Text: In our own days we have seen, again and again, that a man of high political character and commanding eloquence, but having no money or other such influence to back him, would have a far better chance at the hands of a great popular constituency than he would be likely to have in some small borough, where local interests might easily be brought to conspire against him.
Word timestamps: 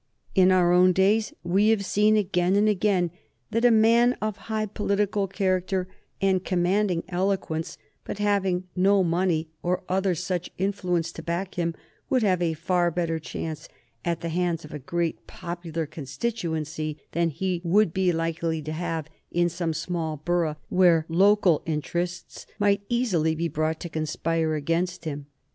In 0.33 0.51
our 0.51 0.73
own 0.73 0.93
days 0.93 1.31
we 1.43 1.67
have 1.69 1.85
seen, 1.85 2.17
again 2.17 2.55
and 2.55 2.67
again, 2.67 3.11
that 3.51 3.63
a 3.63 3.69
man 3.69 4.13
of 4.19 4.35
high 4.49 4.65
political 4.65 5.27
character 5.27 5.87
and 6.19 6.43
commanding 6.43 7.03
eloquence, 7.09 7.77
but 8.03 8.17
having 8.17 8.63
no 8.75 9.03
money 9.03 9.49
or 9.61 9.83
other 9.87 10.15
such 10.15 10.49
influence 10.57 11.11
to 11.11 11.21
back 11.21 11.53
him, 11.53 11.75
would 12.09 12.23
have 12.23 12.41
a 12.41 12.55
far 12.55 12.89
better 12.89 13.19
chance 13.19 13.69
at 14.03 14.21
the 14.21 14.29
hands 14.29 14.65
of 14.65 14.73
a 14.73 14.79
great 14.79 15.27
popular 15.27 15.85
constituency 15.85 16.97
than 17.11 17.29
he 17.29 17.61
would 17.63 17.93
be 17.93 18.11
likely 18.11 18.59
to 18.59 18.73
have 18.73 19.07
in 19.29 19.49
some 19.49 19.71
small 19.71 20.17
borough, 20.17 20.55
where 20.69 21.05
local 21.09 21.61
interests 21.67 22.47
might 22.57 22.81
easily 22.89 23.35
be 23.35 23.47
brought 23.47 23.79
to 23.79 23.87
conspire 23.87 24.55
against 24.55 25.05
him. 25.05 25.27